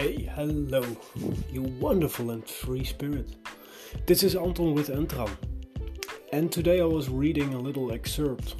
[0.00, 0.82] Hey, hello,
[1.52, 3.36] you wonderful and free spirit.
[4.06, 5.28] This is Anton with Entram,
[6.32, 8.54] and today I was reading a little excerpt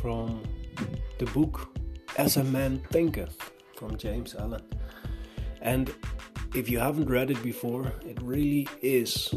[0.00, 0.42] from
[1.18, 1.78] the book
[2.18, 4.64] As a Man Thinketh from James Allen.
[5.62, 5.94] And
[6.56, 9.32] if you haven't read it before, it really is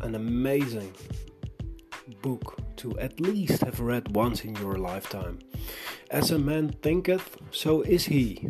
[0.00, 0.92] an amazing
[2.22, 5.38] book to at least have read once in your lifetime.
[6.14, 8.46] As a man thinketh, so is he.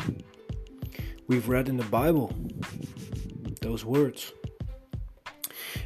[1.27, 2.31] We've read in the Bible
[3.63, 4.35] those words.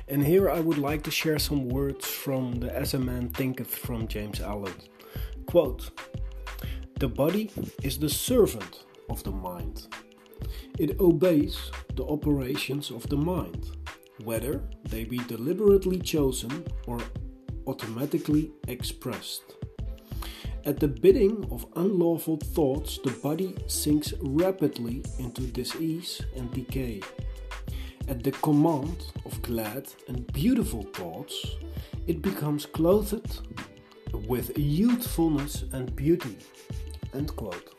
[0.09, 3.73] And here I would like to share some words from the As a Man Thinketh
[3.73, 4.75] from James Allen.
[5.47, 5.91] Quote
[6.99, 7.53] The body
[7.85, 9.87] is the servant of the mind,
[10.81, 13.71] it obeys the operations of the mind,
[14.25, 16.99] whether they be deliberately chosen or
[17.69, 19.55] automatically expressed.
[20.65, 27.01] At the bidding of unlawful thoughts, the body sinks rapidly into disease and decay.
[28.09, 31.47] At the command of glad and beautiful thoughts,
[32.07, 33.41] it becomes clothed
[34.27, 36.39] with youthfulness and beauty.
[37.15, 37.75] End quote.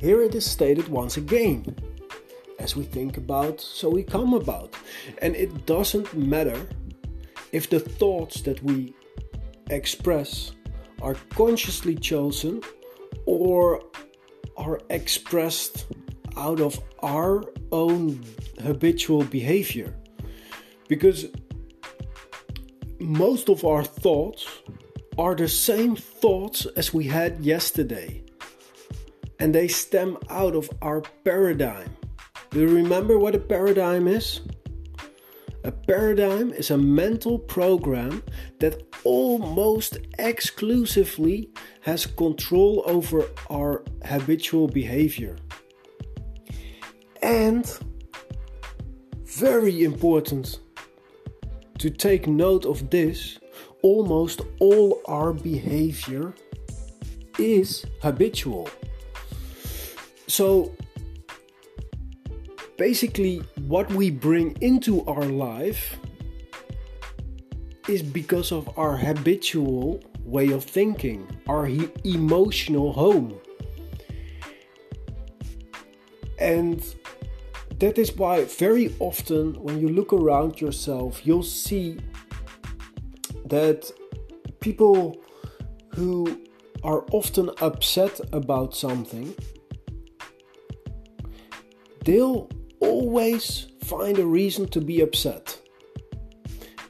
[0.00, 1.76] Here it is stated once again.
[2.58, 4.74] As we think about, so we come about.
[5.18, 6.66] And it doesn't matter
[7.52, 8.94] if the thoughts that we
[9.70, 10.52] express
[11.02, 12.62] are consciously chosen
[13.26, 13.82] or
[14.56, 15.86] are expressed
[16.36, 18.24] out of our own
[18.62, 19.94] habitual behavior.
[20.88, 21.26] Because
[22.98, 24.46] most of our thoughts
[25.18, 28.22] are the same thoughts as we had yesterday,
[29.38, 31.96] and they stem out of our paradigm.
[32.50, 34.40] Do you remember what a paradigm is?
[35.64, 38.22] A paradigm is a mental program
[38.58, 41.50] that almost exclusively
[41.80, 45.36] has control over our habitual behavior.
[47.22, 47.66] And
[49.24, 50.60] very important
[51.78, 53.38] to take note of this
[53.82, 56.34] almost all our behavior
[57.38, 58.68] is habitual.
[60.28, 60.74] So
[62.76, 65.98] basically, what we bring into our life
[67.88, 71.68] is because of our habitual way of thinking, our
[72.04, 73.38] emotional home.
[76.38, 76.84] And
[77.78, 81.98] that is why, very often, when you look around yourself, you'll see
[83.46, 83.90] that
[84.60, 85.16] people
[85.94, 86.40] who
[86.82, 89.34] are often upset about something,
[92.04, 92.48] they'll
[92.80, 95.51] always find a reason to be upset.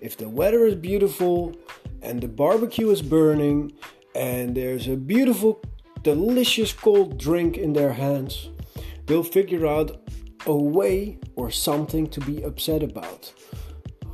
[0.02, 1.54] If the weather is beautiful
[2.02, 3.72] and the barbecue is burning
[4.16, 5.62] and there's a beautiful,
[6.02, 8.50] delicious cold drink in their hands,
[9.06, 10.02] they'll figure out
[10.44, 13.32] a way or something to be upset about.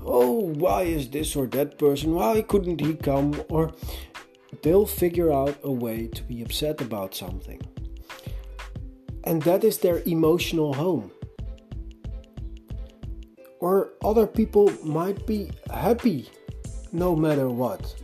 [0.05, 2.13] Oh, why is this or that person?
[2.13, 3.43] Why couldn't he come?
[3.49, 3.73] Or
[4.63, 7.63] they'll figure out a way to be upset about something.
[9.25, 11.13] And that is their emotional home
[13.61, 16.31] or other people might be happy
[16.93, 17.95] no matter what.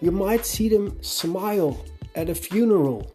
[0.00, 1.84] You might see them smile
[2.14, 3.10] at a funeral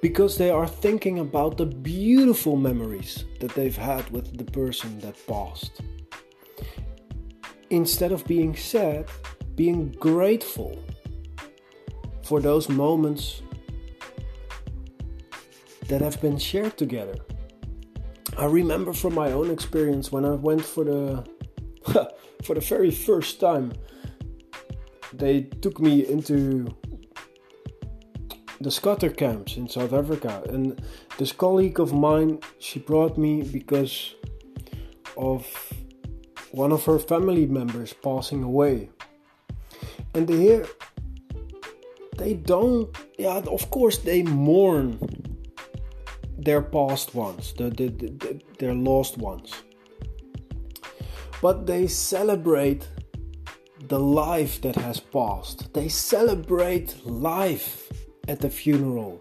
[0.00, 5.14] because they are thinking about the beautiful memories that they've had with the person that
[5.26, 5.80] passed.
[7.70, 9.06] Instead of being sad,
[9.54, 10.78] being grateful
[12.22, 13.42] for those moments
[15.88, 17.16] that have been shared together.
[18.38, 21.26] I remember from my own experience when I went for the
[22.44, 23.72] for the very first time.
[25.12, 26.68] They took me into
[28.60, 30.80] the squatter camps in South Africa, and
[31.18, 34.14] this colleague of mine she brought me because
[35.16, 35.44] of
[36.52, 38.90] one of her family members passing away,
[40.14, 40.64] and here
[42.16, 42.96] they don't.
[43.18, 45.27] Yeah, of course they mourn
[46.38, 49.52] their past ones, the, the, the, their lost ones.
[51.42, 52.88] But they celebrate
[53.88, 55.72] the life that has passed.
[55.74, 57.90] They celebrate life
[58.28, 59.20] at the funeral.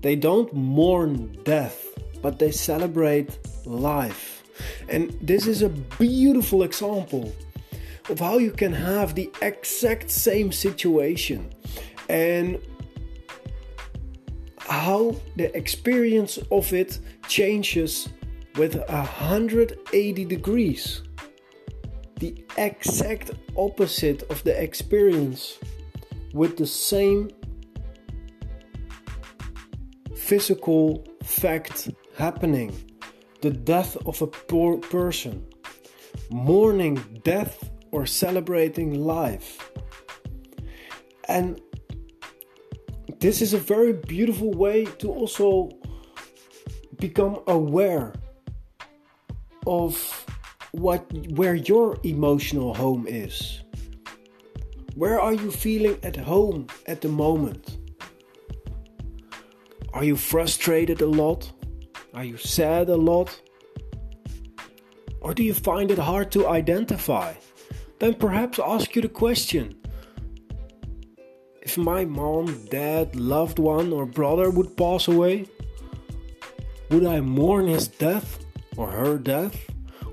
[0.00, 1.84] They don't mourn death,
[2.22, 4.44] but they celebrate life.
[4.88, 7.32] And this is a beautiful example
[8.08, 11.52] of how you can have the exact same situation
[12.08, 12.58] and
[14.68, 18.08] how the experience of it changes
[18.56, 21.02] with 180 degrees.
[22.20, 25.58] The exact opposite of the experience
[26.34, 27.30] with the same
[30.16, 32.72] physical fact happening
[33.40, 35.46] the death of a poor person,
[36.30, 39.70] mourning death or celebrating life.
[41.28, 41.60] And
[43.20, 45.70] this is a very beautiful way to also
[46.98, 48.14] become aware
[49.66, 49.96] of
[50.72, 53.62] what where your emotional home is.
[54.94, 57.78] Where are you feeling at home at the moment?
[59.92, 61.50] Are you frustrated a lot?
[62.14, 63.40] Are you sad a lot?
[65.20, 67.34] Or do you find it hard to identify?
[67.98, 69.77] Then perhaps ask you the question
[71.62, 75.46] if my mom, dad, loved one, or brother would pass away,
[76.90, 78.44] would I mourn his death
[78.76, 79.56] or her death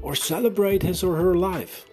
[0.02, 1.86] or celebrate his or her life?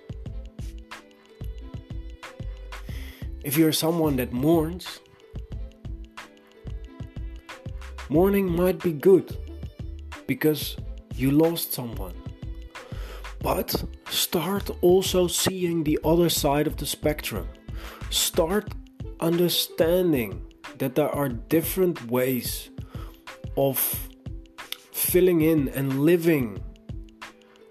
[3.44, 5.00] If you're someone that mourns,
[8.08, 9.36] mourning might be good
[10.26, 10.76] because
[11.14, 12.14] you lost someone.
[13.40, 17.48] But start also seeing the other side of the spectrum.
[18.10, 18.72] Start
[19.22, 20.44] understanding
[20.78, 22.70] that there are different ways
[23.56, 23.78] of
[24.92, 26.62] filling in and living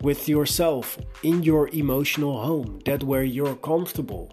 [0.01, 4.31] with yourself in your emotional home, that where you're comfortable.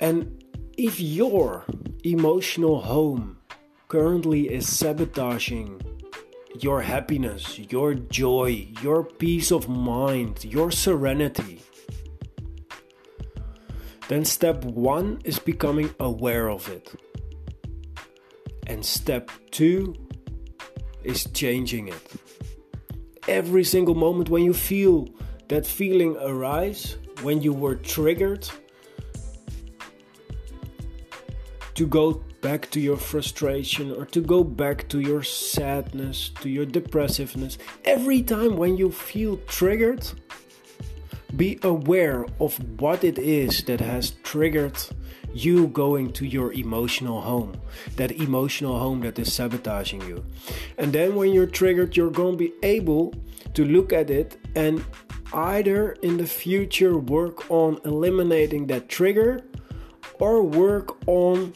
[0.00, 0.44] And
[0.76, 1.64] if your
[2.04, 3.38] emotional home
[3.88, 5.80] currently is sabotaging
[6.60, 11.62] your happiness, your joy, your peace of mind, your serenity,
[14.08, 16.92] then step one is becoming aware of it.
[18.66, 19.94] And step two
[21.04, 22.12] is changing it.
[23.28, 25.08] Every single moment when you feel
[25.48, 28.48] that feeling arise, when you were triggered,
[31.74, 36.66] to go back to your frustration or to go back to your sadness, to your
[36.66, 37.58] depressiveness.
[37.84, 40.04] Every time when you feel triggered,
[41.36, 44.78] be aware of what it is that has triggered
[45.34, 47.60] you going to your emotional home,
[47.96, 50.24] that emotional home that is sabotaging you.
[50.78, 53.14] And then when you're triggered, you're going to be able
[53.54, 54.84] to look at it and
[55.32, 59.40] either in the future work on eliminating that trigger
[60.18, 61.52] or work on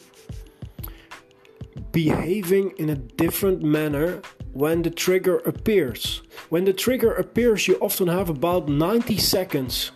[1.91, 4.21] behaving in a different manner
[4.53, 6.21] when the trigger appears.
[6.49, 9.91] When the trigger appears, you often have about 90 seconds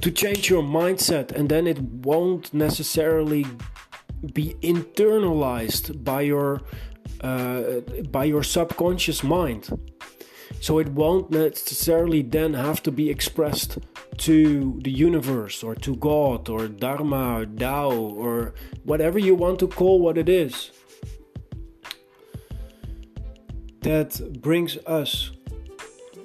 [0.00, 3.46] to change your mindset, and then it won't necessarily
[4.34, 6.62] be internalized by your
[7.20, 7.80] uh,
[8.10, 9.68] by your subconscious mind.
[10.60, 13.78] So it won't necessarily then have to be expressed
[14.18, 19.68] to the universe or to God or Dharma or Tao or whatever you want to
[19.68, 20.70] call what it is
[23.82, 25.30] that brings us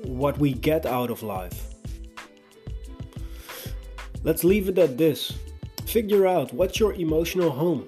[0.03, 1.73] what we get out of life.
[4.23, 5.33] Let's leave it at this.
[5.85, 7.87] Figure out what's your emotional home.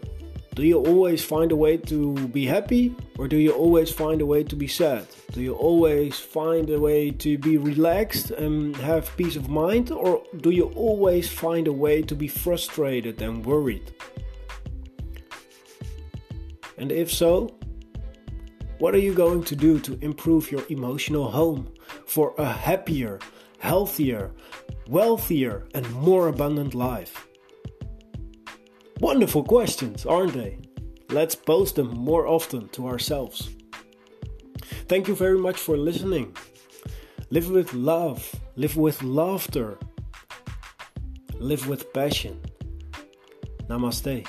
[0.56, 4.26] Do you always find a way to be happy or do you always find a
[4.26, 5.06] way to be sad?
[5.32, 10.24] Do you always find a way to be relaxed and have peace of mind or
[10.42, 13.94] do you always find a way to be frustrated and worried?
[16.78, 17.56] And if so,
[18.80, 21.74] what are you going to do to improve your emotional home
[22.06, 23.20] for a happier,
[23.60, 24.32] healthier,
[24.88, 27.28] wealthier, and more abundant life?
[29.00, 30.60] Wonderful questions, aren't they?
[31.10, 33.50] Let's post them more often to ourselves.
[34.88, 36.36] Thank you very much for listening.
[37.30, 39.78] Live with love, live with laughter,
[41.40, 42.40] live with passion.
[43.68, 44.26] Namaste.